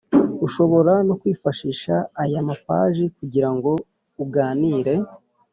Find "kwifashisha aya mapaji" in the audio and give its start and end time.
1.19-3.03